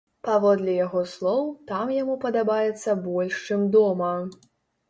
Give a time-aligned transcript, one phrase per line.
[0.27, 4.13] Паводле яго слоў, там яму падабаецца больш, чым дома.